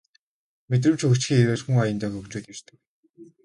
Мэдрэмж 0.69 0.99
хөгжихийн 1.03 1.39
хэрээр 1.41 1.61
хүн 1.63 1.77
аяндаа 1.83 2.09
хөгжөөд 2.13 2.45
ирдэг 2.51 2.77